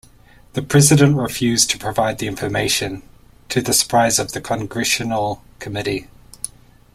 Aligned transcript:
The 0.53 0.63
president 0.63 1.15
refused 1.15 1.69
to 1.69 1.77
provide 1.77 2.17
the 2.17 2.25
information, 2.25 3.03
to 3.49 3.61
the 3.61 3.71
surprise 3.71 4.17
of 4.17 4.31
the 4.31 4.41
Congressional 4.41 5.43
committee. 5.59 6.07